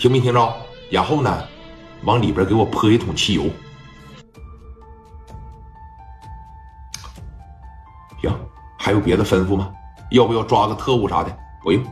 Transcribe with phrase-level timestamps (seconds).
[0.00, 0.56] 听没听着？
[0.88, 1.44] 然后呢，
[2.04, 3.50] 往里边给我泼一桶汽油。
[8.22, 8.32] 行，
[8.78, 9.70] 还有别的吩咐吗？
[10.10, 11.38] 要不要抓个特务啥的？
[11.62, 11.84] 不用，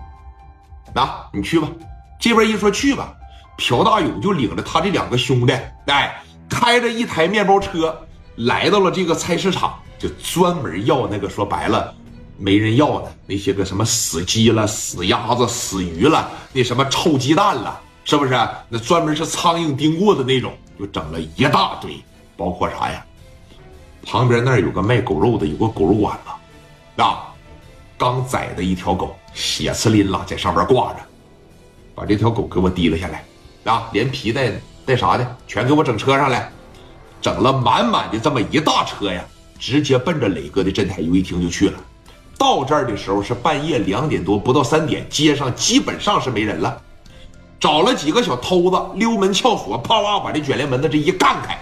[0.95, 1.69] 那你去吧。
[2.19, 3.13] 这边一说去吧，
[3.59, 5.53] 朴大勇就领着他这两个兄弟，
[5.89, 7.95] 哎，开着一台面包车
[8.37, 11.95] 来到了这个菜市场，就专门要那个说白了
[12.39, 17.79] 没人要的那些个什么死鸡了、死鸭子、死鱼了，那什么臭鸡蛋了，
[18.09, 18.33] 是不是？
[18.71, 22.03] 那专门是苍蝇叮过的那种，就整了一大堆，
[22.39, 23.05] 包括啥呀？
[24.03, 27.29] 旁边那儿有个卖狗肉的，有个狗肉馆子，啊，
[27.99, 31.01] 刚宰的一条狗，血呲淋了，在上边挂着。
[31.95, 33.23] 把这条狗给我提了下来，
[33.71, 34.53] 啊，连皮带
[34.87, 36.51] 带啥的全给我整车上来，
[37.21, 39.23] 整了满满的这么一大车呀，
[39.59, 41.79] 直接奔着磊哥的镇台游戏厅就去了。
[42.39, 46.81] 到这儿的时候是半夜两点多，不到三点，街上基本上是没人了。
[47.61, 51.59] 找了几个小偷子，溜门撬锁，啪啪把这卷帘门的这一干开。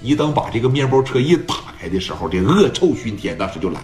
[0.00, 3.80] 你等把这个面包车一打开的时候，这恶臭熏天，当时就来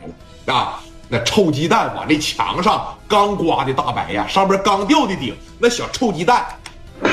[0.46, 0.80] 了啊！
[1.10, 6.46] 那臭鸡蛋往这墙上刚刮的大白呀，上边刚掉的顶，那小臭鸡蛋，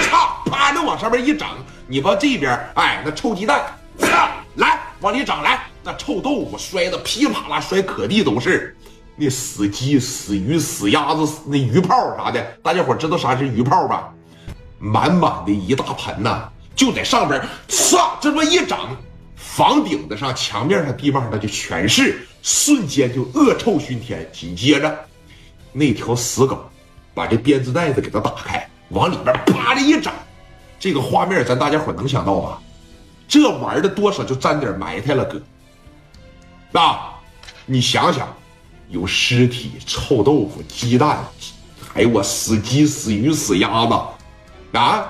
[0.01, 1.47] 擦，啪的往上面一整，
[1.87, 3.63] 你把这边，哎，那臭鸡蛋，
[3.99, 8.75] 擦，来往里整来，那臭豆腐摔的噼里啪啦摔，可地都是，
[9.15, 14.13] 那死鸡、死鱼、死鸭子、那鱼泡啥的，大家伙知道啥是鱼泡吧？
[14.77, 18.77] 满满的一大盆呐，就在上边，擦，这么一整。
[19.35, 24.29] 房顶子上、墙面上、地面上，那就全是，瞬间就恶臭熏天。
[24.33, 24.99] 紧接着，
[25.71, 26.69] 那条死狗
[27.13, 30.11] 把这编织袋子给它打开，往里边啪的一整，
[30.77, 32.61] 这个画面咱大家伙能想到吧？
[33.27, 35.41] 这玩的多少就沾点埋汰了，哥。
[36.79, 37.13] 啊，
[37.65, 38.27] 你想想，
[38.89, 41.25] 有尸体、臭豆腐、鸡蛋，
[41.93, 43.93] 还有我死鸡、死鱼、死鸭子，
[44.77, 45.05] 啊，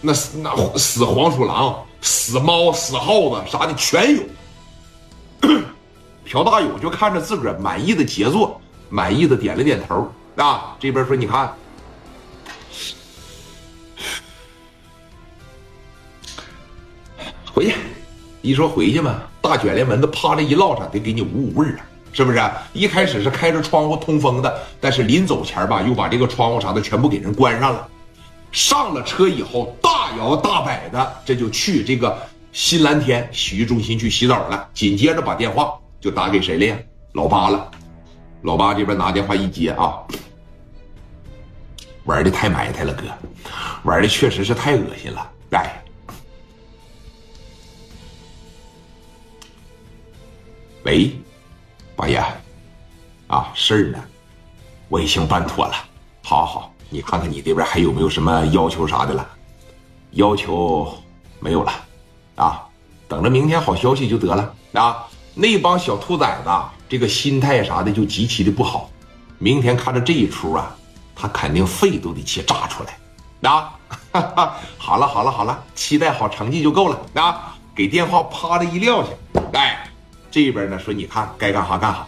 [0.00, 1.84] 那那死黄鼠狼。
[2.02, 4.22] 死猫、死耗子啥的全有。
[6.24, 10.10] 朴大勇就看着自个儿满意的杰作，满意的点了点头。
[10.36, 11.54] 啊，这边说你看，
[17.52, 17.74] 回去。
[18.40, 22.40] 一说回去嘛，大卷帘门子啪的一落上，得给你捂捂味儿啊，是不是？
[22.72, 27.88] 一开始是开着窗户通风的，但是临走前吧，又把这个窗户啥的全部给人关上了。
[28.52, 32.18] 上了车以后，大摇大摆的，这就去这个
[32.52, 34.68] 新蓝天洗浴中心去洗澡了。
[34.74, 36.76] 紧接着把电话就打给谁了呀？
[37.12, 37.70] 老八了。
[38.42, 40.00] 老八这边拿电话一接啊，
[42.04, 43.04] 玩的太埋汰了，哥，
[43.84, 45.30] 玩的确实是太恶心了。
[45.50, 45.84] 哎，
[50.84, 51.12] 喂，
[52.00, 52.18] 王爷，
[53.26, 54.02] 啊，事儿呢，
[54.88, 55.74] 我已经办妥了，
[56.22, 56.72] 好好。
[56.88, 59.28] 你看看你这边还有没有什么要求啥的了？
[60.12, 60.90] 要求
[61.40, 61.70] 没有了，
[62.36, 62.66] 啊，
[63.06, 65.06] 等着明天好消息就得了啊！
[65.34, 66.50] 那帮小兔崽子
[66.88, 68.88] 这个心态啥的就极其的不好，
[69.38, 70.74] 明天看着这一出啊，
[71.14, 73.74] 他肯定肺都得气炸出来啊！
[74.78, 77.58] 好了好了好了，期待好成绩就够了啊！
[77.74, 79.10] 给电话啪的一撂下，
[79.52, 79.79] 哎，
[80.30, 82.06] 这边呢说你看该干啥干啥，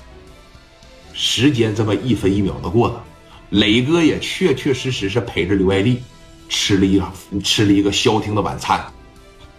[1.12, 3.02] 时间这么一分一秒的过了。
[3.50, 6.02] 磊哥也确确实实是陪着刘爱丽
[6.48, 7.02] 吃了一
[7.42, 8.82] 吃了一个消停的晚餐。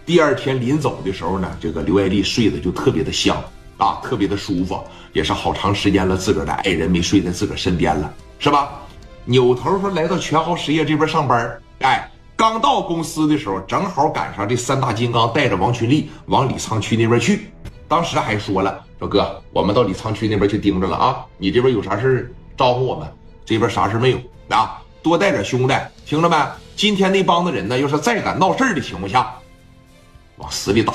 [0.04, 3.36] 第二天临走的时候呢，这个刘爱丽睡得就特别的香
[3.76, 4.82] 啊，特别的舒服，
[5.12, 8.80] 也是好长时间了，自个儿的爱人没睡在自个儿身边了，是吧？
[9.24, 17.48] 扭头说来到全豪实业这边上班，哎，刚到公司的时候，正好赶上这三大金刚带着王群力往李沧区那边去，
[17.86, 23.06] 当时还说了，说哥，我们到李沧区那边去盯着了啊，你这边有啥事招呼我们。
[23.44, 24.18] 这边啥事没有
[24.48, 24.80] 啊？
[25.02, 25.74] 多带点兄弟，
[26.06, 26.36] 听着没？
[26.76, 29.34] 今天那帮子人呢，要是再敢闹事的情况下，
[30.38, 30.94] 往死里打。